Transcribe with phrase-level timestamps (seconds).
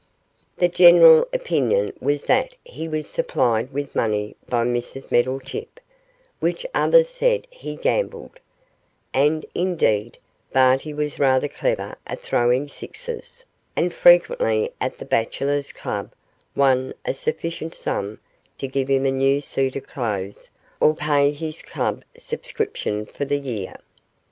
[0.57, 5.79] The general opinion was that he was supplied with money by Mrs Meddlechip,
[6.39, 8.39] while others said he gambled;
[9.13, 10.17] and, indeed,
[10.51, 13.45] Barty was rather clever at throwing sixes,
[13.75, 16.13] and frequently at the Bachelors' Club
[16.55, 18.17] won a sufficient sum
[18.57, 20.49] to give him a new suit of clothes
[20.79, 23.75] or pay his club subscription for the year.